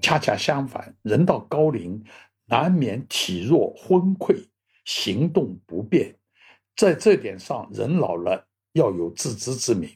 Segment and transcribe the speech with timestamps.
[0.00, 2.02] 恰恰相反，人到高龄
[2.46, 4.46] 难免体弱昏聩，
[4.84, 6.14] 行动不便，
[6.76, 9.90] 在这点上，人老了要有自知之明。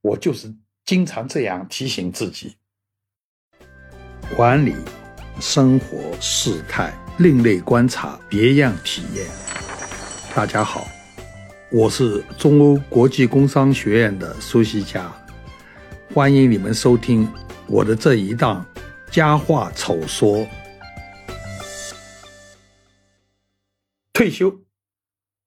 [0.00, 0.52] 我就是
[0.84, 2.56] 经常这样提醒自己。
[4.36, 4.74] 管理
[5.40, 9.26] 生活事态，另类观察，别样体验。
[10.34, 10.86] 大家好，
[11.70, 15.12] 我是中欧国际工商学院的苏西佳，
[16.14, 17.28] 欢迎你们收听
[17.66, 18.64] 我的这一档
[19.12, 20.48] 佳话丑说。
[24.14, 24.64] 退休，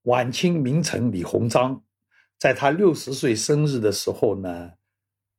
[0.04, 1.82] 晚清名臣李鸿章，
[2.38, 4.74] 在他六十岁生日的时候呢，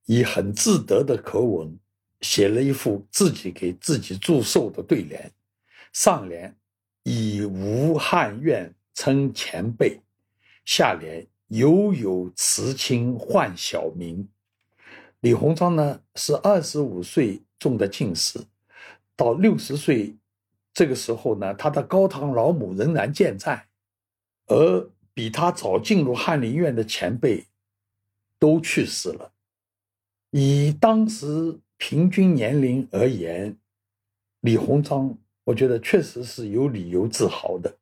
[0.06, 1.78] 以很自得的口吻。
[2.22, 5.30] 写了一副自己给自己祝寿的对联，
[5.92, 6.56] 上联
[7.04, 10.00] 以无汉愿称前辈，
[10.64, 14.28] 下联犹有慈亲唤小名。
[15.20, 18.40] 李鸿章呢是二十五岁中的进士，
[19.14, 20.16] 到六十岁
[20.72, 23.66] 这个时候呢，他的高堂老母仍然健在，
[24.46, 27.44] 而比他早进入翰林院的前辈
[28.38, 29.32] 都去世了，
[30.30, 31.60] 以当时。
[31.78, 33.54] 平均年龄而言，
[34.40, 37.76] 李鸿章，我觉得确实是有理由自豪的。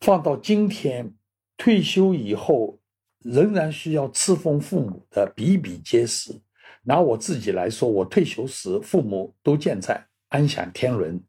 [0.00, 1.14] 放到今天，
[1.56, 2.80] 退休以后
[3.20, 6.40] 仍然需要侍奉父母的比比皆是。
[6.84, 11.22] 拿我自己来说，我退休时父母都健在，安享天伦。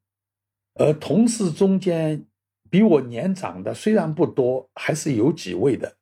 [0.75, 2.25] 而同事中间
[2.69, 5.97] 比我年长的虽然不多，还是有几位的。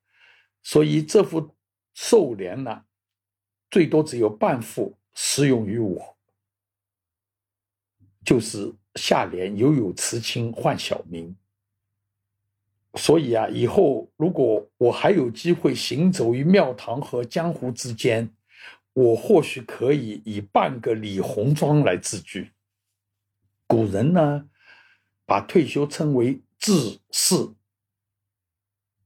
[0.62, 1.54] 所以这副
[1.94, 2.84] 寿联呢，
[3.70, 4.96] 最多只有半副。
[5.16, 6.16] 适用于我，
[8.24, 11.36] 就是下联犹有慈亲唤小名。
[12.96, 18.28] 所以啊，以后如果我还有机会行走于庙堂和江湖之间，
[18.94, 22.50] 我或许可以以半个李鸿章来自居。
[23.66, 24.48] 古人呢，
[25.26, 27.54] 把退休称为致仕，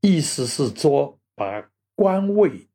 [0.00, 2.68] 意思是说把官位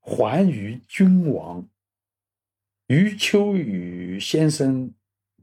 [0.00, 1.66] 还于君王。
[2.88, 4.92] 余秋雨先生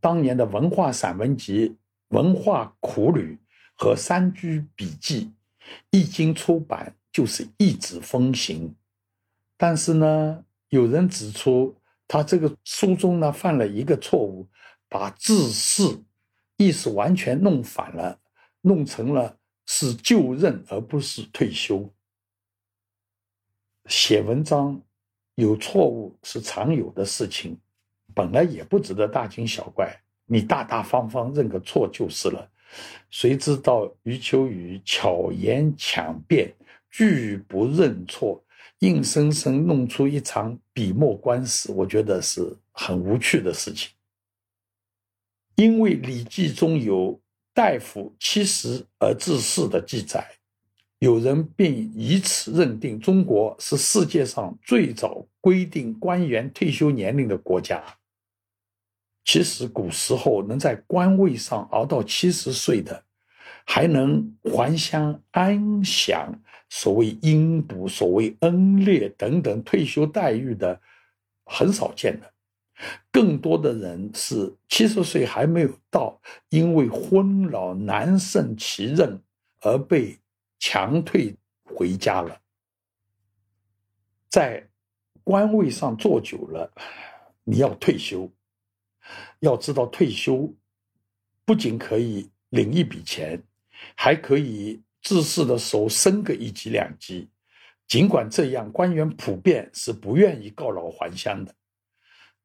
[0.02, 1.70] 当年的文化散文集
[2.10, 3.36] 《文化苦旅》
[3.74, 5.26] 和《山居笔记》
[5.92, 8.76] 一经出版，就是一纸风行。
[9.56, 11.76] 但是呢，有人指出
[12.08, 14.48] 他这个书中呢犯了一个错误，
[14.90, 16.04] 把致仕
[16.58, 18.20] 意思完全弄反了，
[18.62, 21.94] 弄成了是就任而不是退休。
[23.86, 24.82] 写文章。
[25.40, 27.56] 有错误是常有的事情，
[28.16, 29.96] 本来也不值得大惊小怪。
[30.26, 32.50] 你大大方方认个错就是了。
[33.12, 36.52] 谁知道余秋雨巧言强辩，
[36.90, 38.44] 拒不认错，
[38.80, 43.90] 硬生生弄出一场笔墨官司，我觉得是很无趣的事情。
[45.56, 47.20] 因为《礼记》中有
[47.54, 50.26] “大夫七十而致仕”的记载。
[51.00, 57.84] 有人便以此认定中国是世界上最早规定官员退休年龄的国家。
[59.24, 63.04] 其实古时候能在官位上熬到七十岁的，
[63.66, 70.80] 还能还乡安享所谓荫补、所谓恩烈等等退休待遇的，
[71.46, 72.34] 很少见的。
[73.12, 76.20] 更多的人是七十岁还没有到，
[76.50, 79.22] 因为昏老难胜其任
[79.62, 80.18] 而被。
[80.60, 82.42] 强退回家了，
[84.28, 84.68] 在
[85.24, 86.74] 官位上坐久了，
[87.44, 88.28] 你要退休。
[89.42, 90.52] 要知道，退休
[91.46, 93.40] 不仅可以领一笔钱，
[93.96, 97.30] 还可以自仕的时候升个一级两级。
[97.88, 101.56] 尽管这样，官员普遍是不愿意告老还乡的。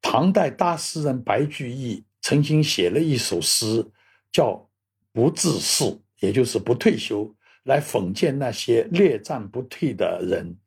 [0.01, 3.85] 唐代大诗人白居易曾经写了一首诗，
[4.31, 4.51] 叫
[5.11, 5.83] 《不自仕》，
[6.21, 7.35] 也就是不退休。
[7.63, 10.57] 来讽谏那些列战不退的人。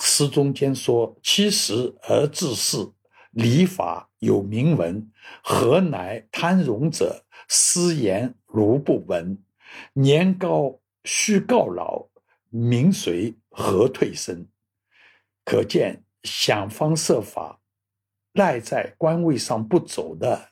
[0.00, 2.90] 诗中间说：“七十而致仕，
[3.32, 5.10] 礼法有明文。
[5.42, 7.26] 何乃贪荣者？
[7.48, 9.38] 私言如不闻。
[9.92, 12.06] 年高须告老，
[12.50, 14.46] 名随何退身？”
[15.44, 17.60] 可见想方设法
[18.34, 20.50] 赖在官位上不走的，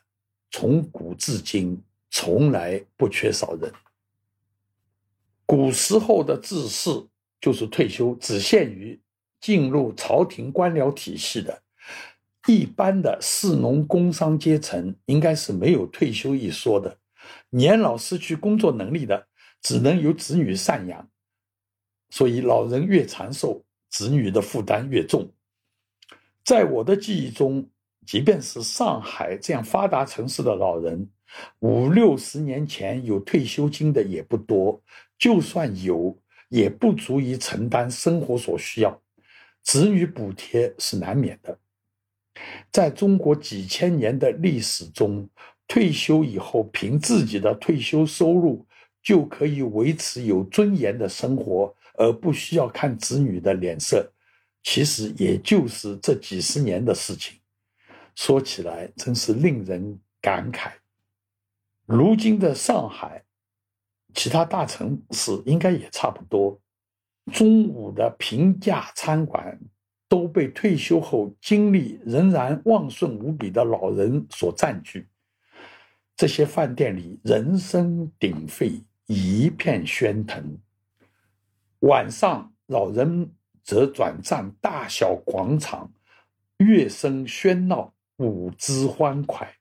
[0.49, 3.71] 从古至今从来不缺少人。
[5.45, 6.89] 古时候的致仕
[7.39, 9.01] 就是退休，只限于
[9.39, 11.63] 进入朝廷官僚体系的。
[12.47, 16.97] 一般的士农工商阶层应该是没有退休一说的。
[17.49, 19.27] 年老失去工作能力的，
[19.61, 21.07] 只能由子女赡养。
[22.09, 25.31] 所以老人越长寿，子女的负担越重。
[26.43, 27.69] 在我的记忆中，
[28.05, 31.09] 即便是上海这样发达城市的老人，
[31.59, 34.81] 五六十年前有退休金的也不多，
[35.17, 36.17] 就算有，
[36.49, 39.01] 也不足以承担生活所需要，
[39.61, 41.57] 子女补贴是难免的。
[42.71, 45.29] 在中国几千年的历史中，
[45.67, 48.65] 退休以后凭自己的退休收入
[49.03, 54.11] 就可以维持有尊严的生活，而不需要看子女的脸色，
[54.63, 57.39] 其实也就是这几十年的事情。
[58.15, 60.71] 说起来真是令人感慨。
[61.85, 63.23] 如今的上海，
[64.13, 66.59] 其他大城市应该也差不多。
[67.31, 69.59] 中午的平价餐馆
[70.09, 75.07] 都被退休后精力仍然旺盛无比的老人所占据。
[76.15, 80.57] 这些饭店里人声鼎沸，一片喧腾。
[81.79, 83.33] 晚上，老人
[83.63, 85.91] 则转战大小广场，
[86.57, 87.93] 乐声喧闹。
[88.17, 89.51] 舞姿欢快，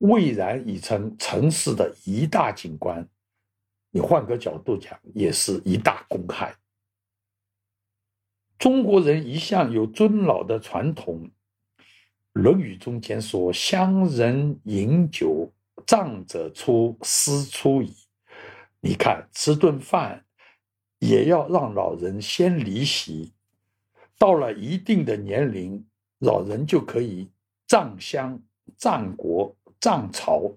[0.00, 3.08] 蔚然已成城市的一大景观。
[3.90, 6.54] 你换个角度讲，也是一大公害。
[8.58, 11.30] 中国人一向有尊老的传统，
[12.34, 15.50] 《论语》中间说：“乡人饮酒，
[15.86, 17.94] 长者出，师出矣。”
[18.86, 20.24] 你看，吃顿饭
[21.00, 23.32] 也要让老人先离席，
[24.16, 25.84] 到了一定的年龄，
[26.20, 27.28] 老人就可以。
[27.66, 28.40] 葬乡、
[28.76, 30.54] 葬国、葬朝，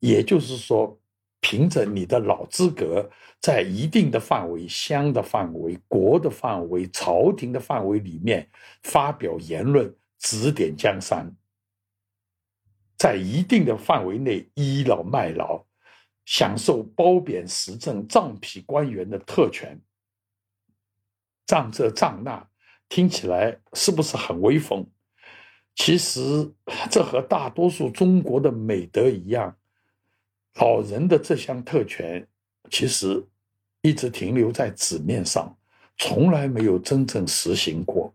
[0.00, 0.98] 也就是说，
[1.40, 3.08] 凭着你的老资格，
[3.38, 8.50] 在一定的范围、乡的范围、国的范围、朝廷的范围里面
[8.82, 11.32] 发表言论，指点江山，
[12.96, 15.64] 在一定的范围内倚老卖老，
[16.30, 19.76] 享受褒贬时政、藏痞官员的特权，
[21.44, 22.48] 藏这藏那，
[22.88, 24.88] 听起来是不是很威风？
[25.74, 26.48] 其实，
[26.88, 29.56] 这和大多数中国的美德一样，
[30.54, 32.24] 老人的这项特权，
[32.70, 33.26] 其实
[33.82, 35.58] 一直停留在纸面上，
[35.98, 38.14] 从来没有真正实行过。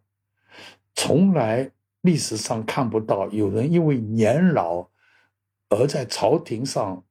[0.93, 1.69] 从来
[1.99, 4.89] 历史上看不到有人因为年老
[5.67, 7.03] 而在朝廷上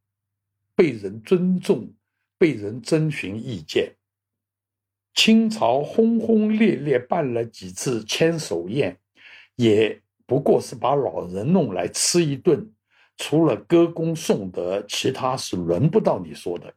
[0.75, 1.93] 被人尊重、
[2.39, 3.95] 被人征询意见。
[5.15, 8.99] 清朝轰轰烈烈办了几次千手宴，
[9.57, 10.01] 也。
[10.27, 12.73] 不过是把老人弄来吃一顿，
[13.19, 16.75] 除了歌功颂德，其他是轮不到你说的。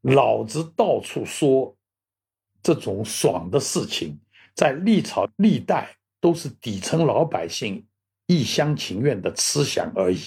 [0.00, 1.76] 老子到处说
[2.64, 4.18] 这种爽的事情，
[4.56, 7.86] 在历朝历代都是底层老百姓
[8.26, 10.18] 一厢情愿的吃想而已。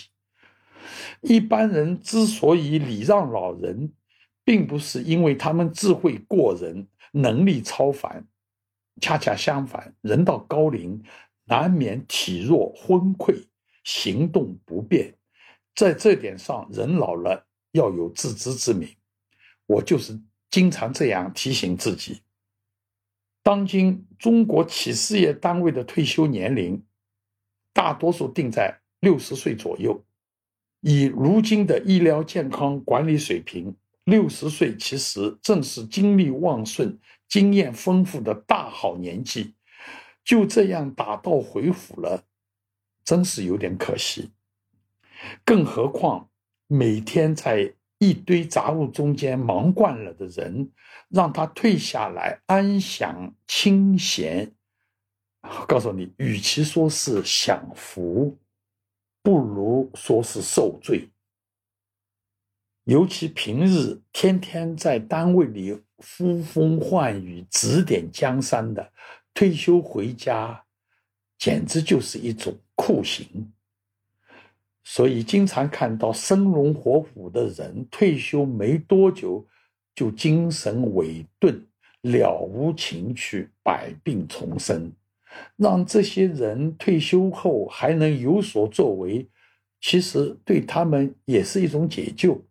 [1.21, 3.91] 一般人之所以礼让老人，
[4.43, 8.25] 并不是因为他们智慧过人、能力超凡，
[9.01, 11.03] 恰恰相反，人到高龄。
[11.47, 13.45] 难免体弱昏聩，
[13.83, 15.13] 行动不便，
[15.75, 18.89] 在这点上，人老了要有自知之明。
[19.67, 22.23] 我就是经常这样提醒自己。
[23.43, 26.83] 当今中国企事业单位的退休年龄，
[27.71, 30.03] 大多数定在六十岁左右。
[30.87, 36.95] 以如今的医疗健康管理水平，六十岁其实正是精力旺盛、
[37.27, 39.55] 经验丰富的大好年纪。
[40.23, 42.23] 就这样打道回府了，
[43.03, 44.29] 真是有点可惜。
[45.43, 46.29] 更何况
[46.67, 50.69] 每天在一堆杂物中间忙惯了的人，
[51.09, 54.51] 让他退下来安享清闲，
[55.67, 58.37] 告诉你，与其说是享福，
[59.25, 61.09] 不如说是受罪。
[62.83, 68.91] 尤其平日天天在单位里呼风唤雨、指点江山的。
[69.33, 70.63] 退休回家，
[71.39, 73.51] 简直就是一种酷刑。
[74.83, 79.43] 所以，经常看到生龙活虎的人退休没多久
[79.95, 81.67] 就精神萎顿、
[82.01, 84.91] 了无情趣、百病丛生。
[85.55, 89.27] 让这些人退休后还能有所作为，
[89.81, 92.45] 其实对他们也是一种解救。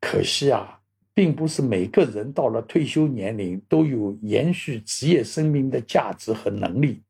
[0.00, 0.78] 可惜啊。
[1.14, 7.02] 并不是每个人到了退休年龄都有延续职业生命的价值和能力。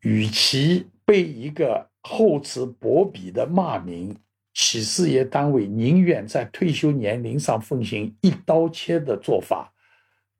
[0.00, 4.16] 与其被一个厚此薄彼的骂名，
[4.54, 9.70] 企事业单位宁愿在退休年龄上奉行一刀切的做法，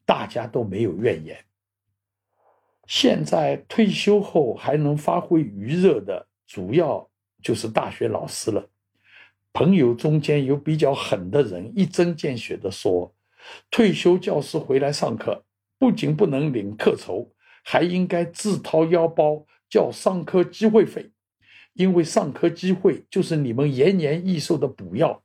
[0.06, 1.36] 大家都没有怨言。
[2.86, 7.08] 现在退休后还能发挥余热的，主要
[7.42, 8.68] 就是大学老师了。
[9.52, 13.14] 朋友中间有比较狠的人，一针见血地说
[13.70, 15.44] ：“退休教师回来上课，
[15.78, 17.32] 不仅不能领课酬，
[17.64, 21.10] 还应该自掏腰包交上课机会费，
[21.72, 25.22] 因为上课机会就是你们延年益寿的补药。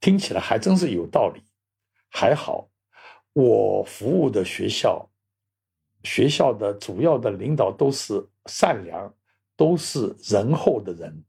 [0.00, 1.42] 听起来还真是有道理。
[2.10, 2.68] 还好，
[3.32, 5.08] 我服务的学校，
[6.04, 9.14] 学校的主要的领导都是善良、
[9.56, 11.24] 都是仁厚的人，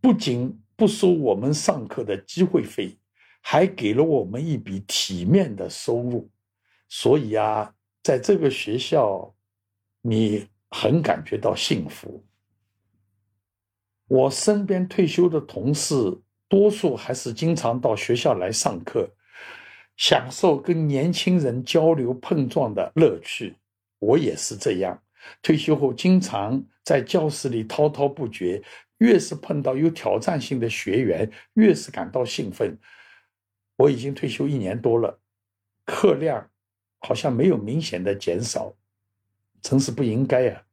[0.00, 2.98] 不仅不收我们上课的机会费，
[3.40, 6.30] 还给了我们一笔体面的收入。
[6.88, 9.34] 所以啊，在这个学校，
[10.00, 12.24] 你很感觉到幸福。
[14.08, 16.20] 我身边退休的同事。
[16.48, 19.08] 多数还是经常到学校来上课，
[20.00, 23.54] 享受跟年轻人交流碰撞的乐趣。
[23.98, 24.98] 我也是这样，
[25.42, 28.62] 退休后经常在教室里滔滔不绝。
[28.96, 32.78] 越是碰到有挑战性的学员，越是感到兴奋。
[33.76, 35.20] 我已经退休一年多了，
[35.84, 36.50] 课量
[37.00, 38.74] 好像没有明显的减少，
[39.60, 40.64] 真是不应该啊！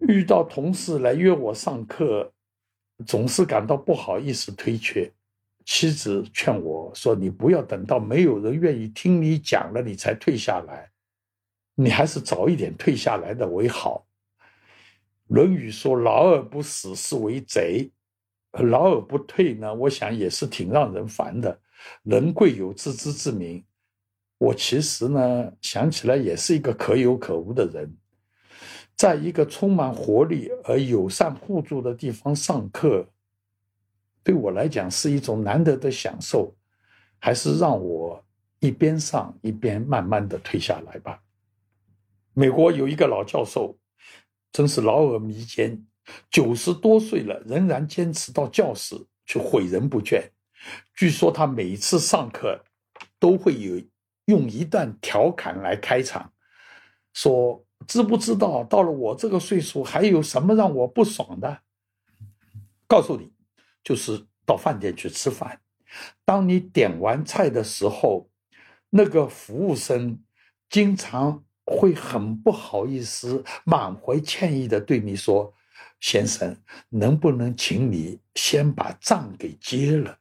[0.00, 2.34] 遇到同事来约我上课。
[3.06, 5.10] 总是感到不好意思推却，
[5.64, 10.90] 妻子劝我说：“你不要等到没有人愿意听你讲了，你才退下来，
[11.74, 14.06] 你还是早一点退下来的为好。”
[15.34, 17.90] 《论语》说：“老而不死，是为贼；
[18.52, 21.60] 老而不退呢，我想也是挺让人烦的。
[22.02, 23.64] 人贵有自知之明，
[24.38, 27.96] 我其实呢，想起来也是一个可有可无的人。”
[28.94, 33.08] 在一个充满活力而友善互助的地方上课，
[34.22, 36.54] 对我来讲是一种难得的享受，
[37.18, 38.24] 还是让我
[38.60, 41.22] 一边上一边慢慢的退下来吧。
[42.32, 43.76] 美国有一个老教授，
[44.52, 45.84] 真是老而弥坚，
[46.30, 50.22] 九十多岁了仍然坚持到教室去诲人不倦。
[50.94, 52.64] 据说他每一次上课
[53.18, 53.82] 都会有
[54.26, 56.32] 用一段调侃来开场，
[57.12, 57.64] 说。
[57.88, 61.62] 知不知道到了我这个岁数，还有什么让我不爽的？
[62.86, 63.31] 告诉你，
[63.84, 65.60] 就是到饭店去吃饭，
[66.24, 68.28] 当你点完菜的时候，
[68.90, 70.22] 那个服务生
[70.68, 75.52] 经常会很不好意思、满怀歉意的对你说
[76.00, 76.56] ：“先生，
[76.88, 80.18] 能不能请你先把账给结了？”，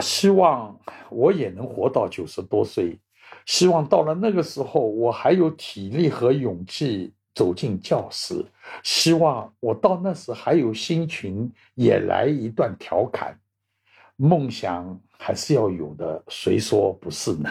[0.00, 0.80] 希望
[1.10, 2.98] 我也能活到九十多岁。
[3.46, 8.44] 希望到了那个时候，我还有体力和勇气走进教室。
[8.82, 13.38] 希望我到那时还有心情，也来一段调侃。
[14.16, 17.50] 梦想还是要有的，谁说不是呢？